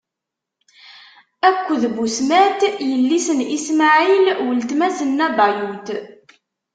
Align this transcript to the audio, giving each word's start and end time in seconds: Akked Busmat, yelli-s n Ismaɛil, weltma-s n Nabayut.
Akked 1.49 1.83
Busmat, 1.95 2.59
yelli-s 2.89 3.27
n 3.37 3.39
Ismaɛil, 3.57 4.25
weltma-s 4.45 4.99
n 5.07 5.09
Nabayut. 5.17 5.87